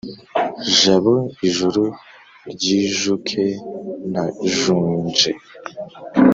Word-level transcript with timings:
Jabo 0.77 1.15
ijuru 1.47 1.83
ryijuke 2.51 3.43
ntajunje 4.11 5.31